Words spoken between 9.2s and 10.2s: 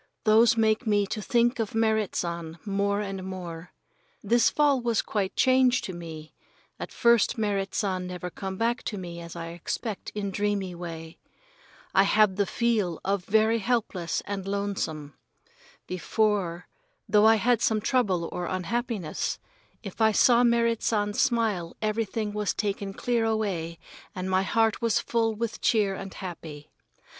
as I expect